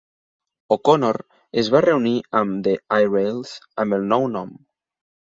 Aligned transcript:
O'Connor 0.75 1.17
es 1.63 1.67
va 1.75 1.81
reunir 1.85 2.13
amb 2.39 2.55
The 2.69 2.73
I-Rails 3.03 3.53
amb 3.85 3.99
el 3.99 4.07
nou 4.15 4.25
nom. 4.37 4.57